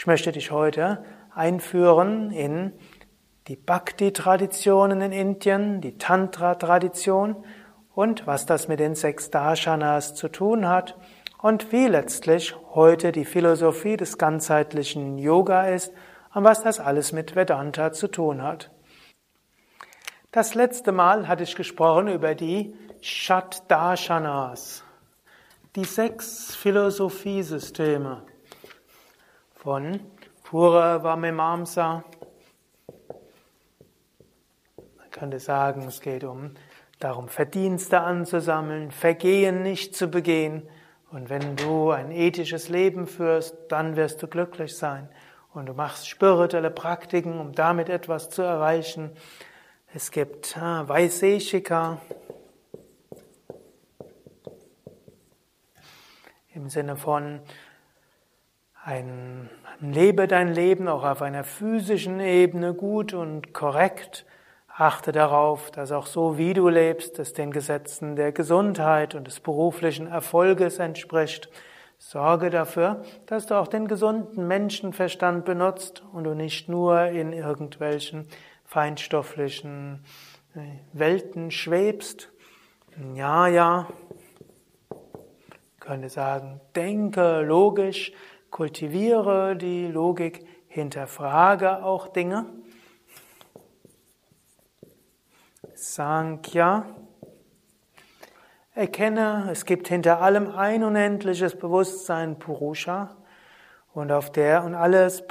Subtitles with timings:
[0.00, 1.04] Ich möchte dich heute
[1.34, 2.72] einführen in
[3.48, 7.44] die Bhakti-Traditionen in Indien, die Tantra-Tradition
[7.94, 10.96] und was das mit den sechs Darshanas zu tun hat
[11.42, 15.92] und wie letztlich heute die Philosophie des ganzheitlichen Yoga ist
[16.32, 18.70] und was das alles mit Vedanta zu tun hat.
[20.32, 24.82] Das letzte Mal hatte ich gesprochen über die Shat Darshanas,
[25.76, 28.22] die sechs Philosophiesysteme
[29.62, 30.00] von
[30.42, 32.02] Purava Mimamsa.
[34.96, 36.52] Man könnte sagen, es geht um
[36.98, 40.66] darum, Verdienste anzusammeln, Vergehen nicht zu begehen.
[41.10, 45.10] Und wenn du ein ethisches Leben führst, dann wirst du glücklich sein.
[45.52, 49.10] Und du machst spirituelle Praktiken, um damit etwas zu erreichen.
[49.92, 52.00] Es gibt ah, Vaiseshika
[56.54, 57.40] im Sinne von
[58.84, 64.24] ein, lebe dein Leben auch auf einer physischen Ebene gut und korrekt.
[64.68, 69.40] Achte darauf, dass auch so wie du lebst, es den Gesetzen der Gesundheit und des
[69.40, 71.50] beruflichen Erfolges entspricht.
[71.98, 78.26] Sorge dafür, dass du auch den gesunden Menschenverstand benutzt und du nicht nur in irgendwelchen
[78.64, 80.02] feinstofflichen
[80.54, 80.60] äh,
[80.94, 82.32] Welten schwebst.
[83.14, 83.86] Ja, ja.
[85.74, 88.12] Ich könnte sagen, denke logisch,
[88.50, 92.46] kultiviere die Logik, hinterfrage auch Dinge.
[95.74, 96.84] Sankhya.
[98.74, 103.16] Erkenne, es gibt hinter allem ein unendliches Bewusstsein Purusha
[103.92, 105.24] und auf der und alles,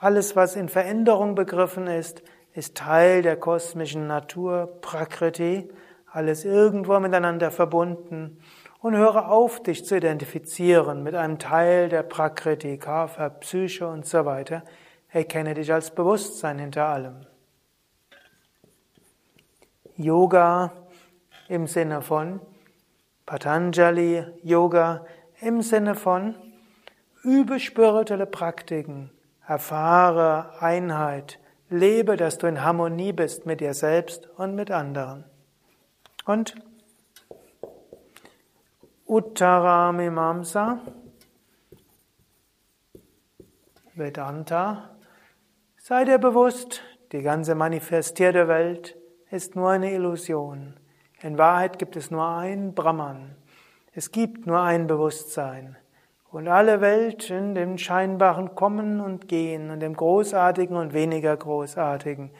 [0.00, 2.22] alles, was in Veränderung begriffen ist,
[2.54, 5.68] ist Teil der kosmischen Natur, Prakriti,
[6.10, 8.38] alles irgendwo miteinander verbunden.
[8.82, 14.24] Und höre auf, dich zu identifizieren mit einem Teil der Prakriti, Kapha, Psyche und so
[14.24, 14.64] weiter.
[15.08, 17.24] Erkenne dich als Bewusstsein hinter allem.
[19.96, 20.72] Yoga
[21.48, 22.40] im Sinne von
[23.24, 25.06] Patanjali Yoga
[25.40, 26.34] im Sinne von
[27.22, 29.10] übe spirituelle Praktiken,
[29.46, 31.38] erfahre Einheit,
[31.68, 35.24] Lebe, dass du in Harmonie bist mit dir selbst und mit anderen.
[36.26, 36.54] Und
[39.12, 40.80] Uttaramimamsa,
[43.92, 44.88] Vedanta,
[45.76, 46.80] sei dir bewusst,
[47.12, 48.96] die ganze manifestierte Welt
[49.30, 50.80] ist nur eine Illusion.
[51.20, 53.36] In Wahrheit gibt es nur ein Brahman.
[53.92, 55.76] Es gibt nur ein Bewusstsein.
[56.30, 62.30] Und alle Welten, dem Scheinbaren kommen und gehen und dem Großartigen und weniger Großartigen.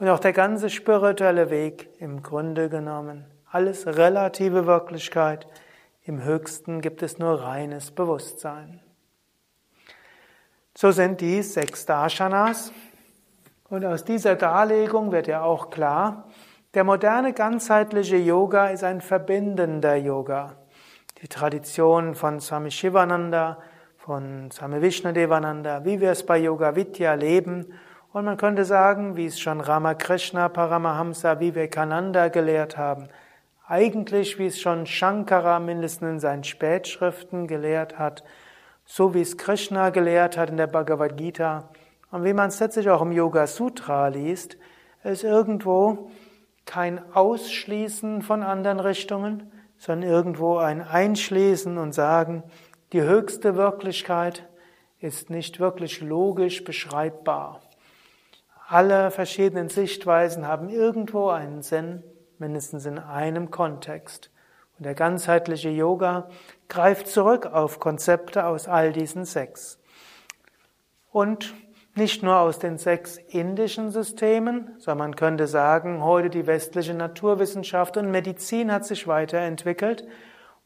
[0.00, 3.24] Und auch der ganze spirituelle Weg im Grunde genommen.
[3.52, 5.46] Alles relative Wirklichkeit.
[6.08, 8.80] Im Höchsten gibt es nur reines Bewusstsein.
[10.74, 12.72] So sind die sechs Darshanas.
[13.68, 16.24] Und aus dieser Darlegung wird ja auch klar,
[16.72, 20.56] der moderne ganzheitliche Yoga ist ein verbindender Yoga
[21.20, 23.58] die Tradition von Swami Shivananda,
[23.98, 27.74] von Swami Vishnadevananda, wie wir es bei Yoga Vidya leben.
[28.14, 33.08] Und man könnte sagen, wie es schon Ramakrishna Paramahamsa Vivekananda gelehrt haben,
[33.68, 38.24] eigentlich wie es schon Shankara mindestens in seinen Spätschriften gelehrt hat,
[38.86, 41.68] so wie es Krishna gelehrt hat in der Bhagavad Gita
[42.10, 44.56] und wie man es letztlich auch im Yoga Sutra liest,
[45.04, 46.10] ist irgendwo
[46.64, 52.42] kein Ausschließen von anderen Richtungen, sondern irgendwo ein Einschließen und sagen,
[52.92, 54.48] die höchste Wirklichkeit
[54.98, 57.60] ist nicht wirklich logisch beschreibbar.
[58.66, 62.02] Alle verschiedenen Sichtweisen haben irgendwo einen Sinn,
[62.40, 64.30] mindestens in einem Kontext.
[64.78, 66.28] Und der ganzheitliche Yoga
[66.68, 69.78] greift zurück auf Konzepte aus all diesen sechs.
[71.10, 71.54] Und
[71.96, 77.96] nicht nur aus den sechs indischen Systemen, sondern man könnte sagen, heute die westliche Naturwissenschaft
[77.96, 80.06] und Medizin hat sich weiterentwickelt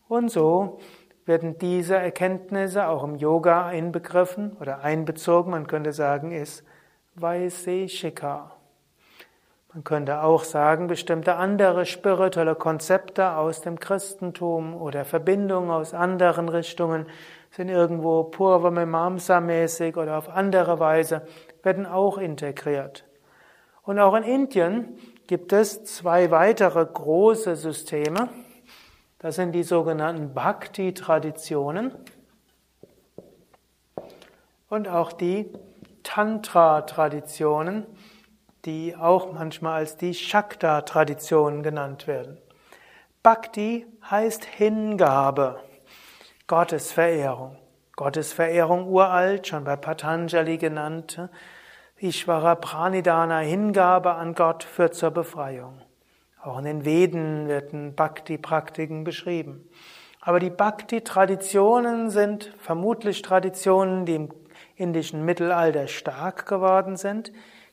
[0.09, 0.79] und so
[1.25, 5.53] werden diese Erkenntnisse auch im Yoga einbegriffen oder einbezogen.
[5.53, 6.65] Man könnte sagen, ist
[7.15, 8.53] Vaiseshika.
[9.75, 16.51] Man könnte auch sagen, bestimmte andere spirituelle Konzepte aus dem Christentum oder Verbindungen aus anderen
[16.51, 17.07] Richtungen
[17.51, 21.23] sind irgendwo Purva-Mimamsa-mäßig oder auf andere Weise,
[21.63, 23.05] werden auch integriert.
[23.83, 28.29] Und auch in Indien gibt es zwei weitere große Systeme.
[29.21, 31.95] Das sind die sogenannten Bhakti-Traditionen
[34.69, 35.51] und auch die
[36.03, 37.87] Tantra-Traditionen,
[38.65, 42.39] die auch manchmal als die Shakta-Traditionen genannt werden.
[43.23, 45.61] Bhakti heißt Hingabe.
[46.47, 47.57] Gottesverehrung.
[47.97, 51.21] Gottesverehrung uralt, schon bei Patanjali genannt.
[51.99, 55.81] Ishvara Pranidhana, Hingabe an Gott, führt zur Befreiung.
[56.43, 59.69] Auch in den Veden werden Bhakti-Praktiken beschrieben.
[60.21, 64.29] Aber die Bhakti-Traditionen sind vermutlich Traditionen, die im
[64.77, 67.33] indischen Mittelalter stark geworden sind,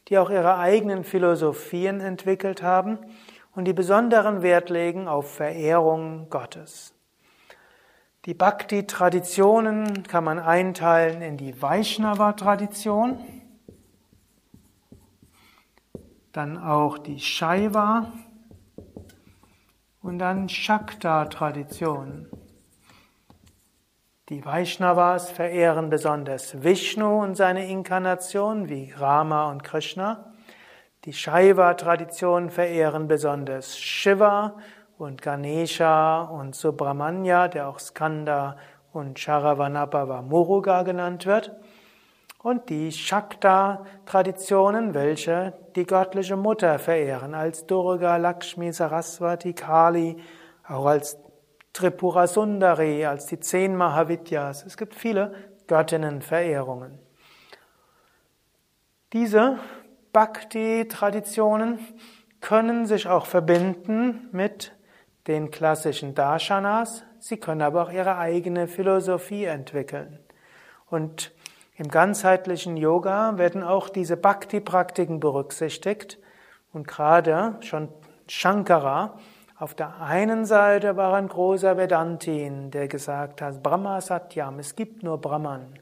[0.09, 2.97] die auch ihre eigenen Philosophien entwickelt haben
[3.53, 6.95] und die besonderen Wert legen auf Verehrung Gottes.
[8.25, 13.19] Die Bhakti-Traditionen kann man einteilen in die Vaishnava-Tradition,
[16.31, 18.11] dann auch die Shaiva
[20.01, 22.27] und dann Shakta-Tradition.
[24.29, 30.33] Die Vaishnavas verehren besonders Vishnu und seine Inkarnation wie Rama und Krishna.
[31.05, 34.53] Die Shaiva-Tradition verehren besonders Shiva
[34.99, 38.55] und Ganesha und Subramanya, der auch Skanda
[38.93, 41.55] und Sharavanabhava Muruga genannt wird.
[42.43, 50.17] Und die Shakta-Traditionen, welche die göttliche Mutter verehren, als Durga, Lakshmi, Saraswati, Kali,
[50.67, 51.17] auch als
[51.73, 54.65] Tripura Sundari, als die zehn Mahavidyas.
[54.65, 55.33] Es gibt viele
[55.67, 56.99] Göttinnenverehrungen.
[59.13, 59.59] Diese
[60.13, 61.79] Bhakti-Traditionen
[62.41, 64.73] können sich auch verbinden mit
[65.27, 70.19] den klassischen Darshanas, sie können aber auch ihre eigene Philosophie entwickeln.
[70.89, 71.31] Und
[71.75, 76.17] im ganzheitlichen Yoga werden auch diese Bhakti-Praktiken berücksichtigt
[76.73, 77.89] und gerade schon
[78.27, 79.17] Shankara
[79.59, 85.03] auf der einen Seite war ein großer Vedantin, der gesagt hat, Brahma Satyam, es gibt
[85.03, 85.77] nur Brahman.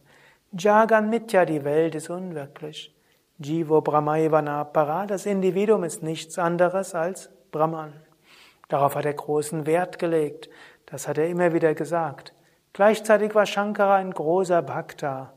[0.52, 2.96] Jagan Mitya, die Welt ist unwirklich.
[3.38, 7.94] Jivo Brahmaivana Para, das Individuum ist nichts anderes als Brahman.
[8.68, 10.50] Darauf hat er großen Wert gelegt.
[10.88, 12.34] Das hat er immer wieder gesagt.
[12.74, 15.34] Gleichzeitig war Shankara ein großer Bhakta,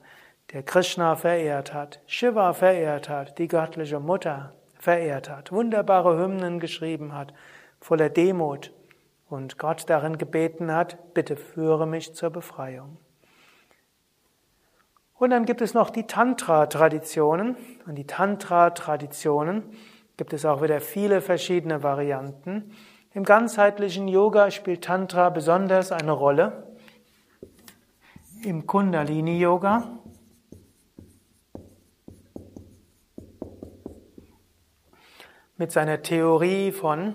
[0.55, 7.15] der Krishna verehrt hat, Shiva verehrt hat, die göttliche Mutter verehrt hat, wunderbare Hymnen geschrieben
[7.15, 7.35] hat
[7.81, 8.73] voller Demut
[9.29, 12.99] und Gott darin gebeten hat, bitte führe mich zur Befreiung.
[15.21, 17.55] Und dann gibt es noch die Tantra-Traditionen.
[17.87, 19.65] Und die Tantra-Traditionen
[20.17, 22.75] gibt es auch wieder viele verschiedene Varianten.
[23.13, 26.75] Im ganzheitlichen Yoga spielt Tantra besonders eine Rolle.
[28.45, 29.99] Im Kundalini-Yoga.
[35.59, 37.15] Mit seiner Theorie von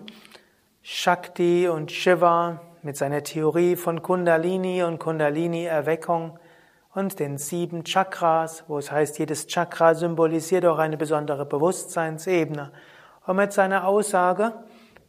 [0.87, 6.37] Shakti und Shiva mit seiner Theorie von Kundalini und Kundalini-Erweckung
[6.93, 12.71] und den sieben Chakras, wo es heißt, jedes Chakra symbolisiert auch eine besondere Bewusstseinsebene.
[13.25, 14.53] Und mit seiner Aussage,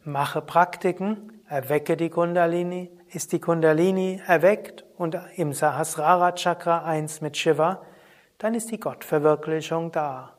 [0.03, 7.37] mache Praktiken, erwecke die Kundalini, ist die Kundalini erweckt und im Sahasrara Chakra eins mit
[7.37, 7.83] Shiva,
[8.39, 10.37] dann ist die Gottverwirklichung da.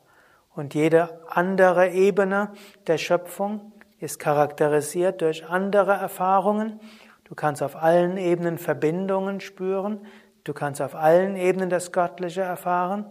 [0.53, 2.51] Und jede andere Ebene
[2.87, 6.79] der Schöpfung ist charakterisiert durch andere Erfahrungen.
[7.23, 10.05] Du kannst auf allen Ebenen Verbindungen spüren.
[10.43, 13.05] Du kannst auf allen Ebenen das Göttliche erfahren.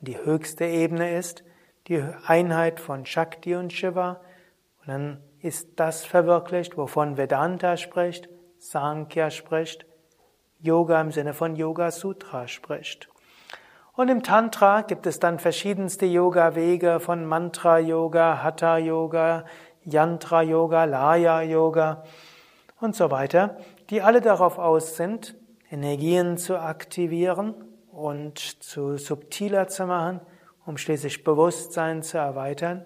[0.00, 1.44] Die höchste Ebene ist
[1.88, 4.20] die Einheit von Shakti und Shiva.
[4.80, 8.28] Und dann ist das verwirklicht, wovon Vedanta spricht,
[8.58, 9.86] Sankhya spricht,
[10.60, 13.08] Yoga im Sinne von Yoga Sutra spricht.
[13.94, 19.44] Und im Tantra gibt es dann verschiedenste Yoga-Wege von Mantra-Yoga, Hatha-Yoga,
[19.84, 22.04] Yantra-Yoga, Laya-Yoga
[22.80, 23.56] und so weiter,
[23.90, 25.36] die alle darauf aus sind,
[25.70, 27.54] Energien zu aktivieren
[27.92, 30.20] und zu subtiler zu machen,
[30.66, 32.84] um schließlich Bewusstsein zu erweitern,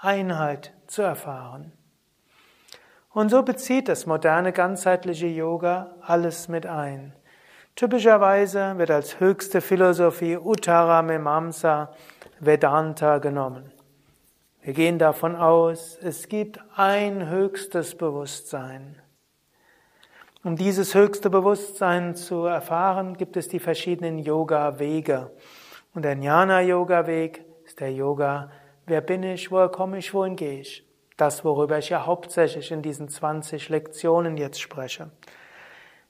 [0.00, 1.72] Einheit zu erfahren.
[3.10, 7.14] Und so bezieht das moderne ganzheitliche Yoga alles mit ein.
[7.74, 11.92] Typischerweise wird als höchste Philosophie Uttara Mimamsa
[12.40, 13.72] Vedanta genommen.
[14.68, 19.00] Wir gehen davon aus, es gibt ein höchstes Bewusstsein.
[20.44, 25.30] Um dieses höchste Bewusstsein zu erfahren, gibt es die verschiedenen Yoga-Wege.
[25.94, 28.50] Und der Jnana-Yoga-Weg ist der Yoga,
[28.84, 30.86] wer bin ich, woher komme ich, wohin gehe ich?
[31.16, 35.10] Das, worüber ich ja hauptsächlich in diesen 20 Lektionen jetzt spreche.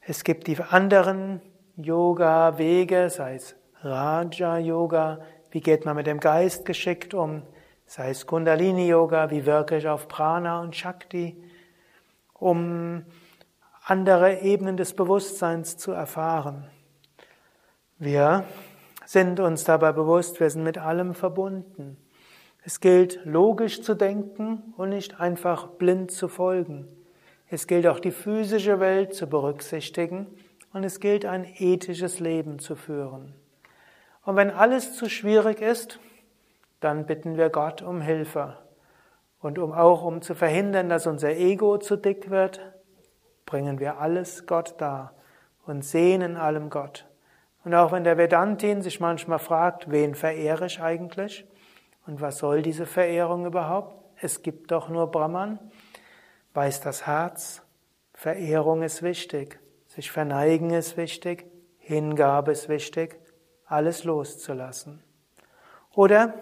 [0.01, 1.41] Es gibt die anderen
[1.77, 5.21] Yoga-Wege, sei es Raja-Yoga,
[5.53, 7.45] wie geht man mit dem Geist geschickt um,
[7.89, 11.43] sei es Kundalini-Yoga, wie wirke ich auf Prana und Shakti,
[12.35, 13.03] um
[13.83, 16.69] andere Ebenen des Bewusstseins zu erfahren.
[17.99, 18.45] Wir
[19.07, 21.97] sind uns dabei bewusst, wir sind mit allem verbunden.
[22.63, 26.87] Es gilt, logisch zu denken und nicht einfach blind zu folgen.
[27.49, 30.27] Es gilt auch die physische Welt zu berücksichtigen,
[30.75, 33.33] und es gilt ein ethisches Leben zu führen.
[34.23, 35.99] Und wenn alles zu schwierig ist,
[36.81, 38.57] dann bitten wir Gott um Hilfe.
[39.41, 42.61] Und um auch um zu verhindern, dass unser Ego zu dick wird,
[43.47, 45.15] bringen wir alles Gott dar
[45.67, 47.07] und sehen in allem Gott.
[47.65, 51.47] Und auch wenn der Vedantin sich manchmal fragt, wen verehre ich eigentlich?
[52.07, 53.95] Und was soll diese Verehrung überhaupt?
[54.21, 55.59] Es gibt doch nur Brahman.
[56.55, 57.63] Weiß das Herz,
[58.15, 61.47] Verehrung ist wichtig, sich verneigen ist wichtig,
[61.79, 63.21] Hingabe ist wichtig,
[63.67, 65.03] alles loszulassen.
[65.95, 66.35] Oder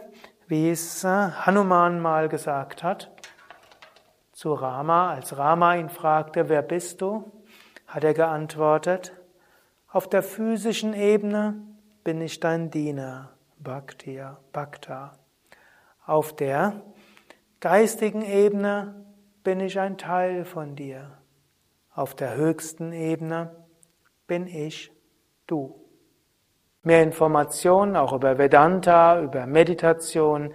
[0.48, 3.10] wie es Hanuman mal gesagt hat,
[4.32, 7.32] zu Rama, als Rama ihn fragte, wer bist du,
[7.86, 9.12] hat er geantwortet,
[9.88, 11.54] auf der physischen Ebene
[12.04, 15.18] bin ich dein Diener, Bhaktiya, Bhakta.
[16.04, 16.82] Auf der
[17.60, 19.06] geistigen Ebene
[19.42, 21.18] bin ich ein Teil von dir.
[21.94, 23.56] Auf der höchsten Ebene
[24.26, 24.92] bin ich
[25.46, 25.85] du.
[26.86, 30.54] Mehr Informationen auch über Vedanta, über Meditation,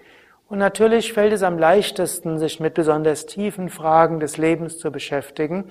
[0.48, 5.70] Und natürlich fällt es am leichtesten, sich mit besonders tiefen Fragen des Lebens zu beschäftigen,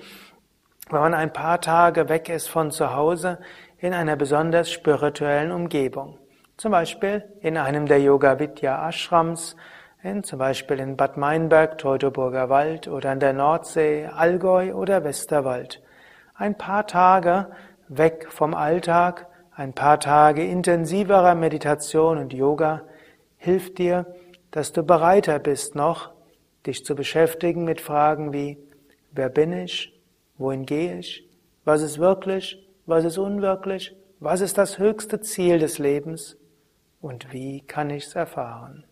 [0.89, 3.39] wenn man ein paar Tage weg ist von zu Hause
[3.77, 6.17] in einer besonders spirituellen Umgebung.
[6.57, 9.57] Zum Beispiel in einem der Yoga Vidya Ashrams,
[10.01, 15.81] in, zum Beispiel in Bad Meinberg, Teutoburger Wald oder an der Nordsee, Allgäu oder Westerwald.
[16.33, 17.47] Ein paar Tage
[17.89, 22.83] weg vom Alltag, ein paar Tage intensiverer Meditation und Yoga
[23.35, 24.05] hilft dir,
[24.51, 26.11] dass du bereiter bist noch,
[26.65, 28.57] dich zu beschäftigen mit Fragen wie,
[29.11, 29.93] wer bin ich?
[30.37, 31.27] Wohin gehe ich?
[31.65, 32.65] Was ist wirklich?
[32.85, 33.93] Was ist unwirklich?
[34.21, 36.37] Was ist das höchste Ziel des Lebens?
[37.05, 38.83] Und wie kann ich es erfahren?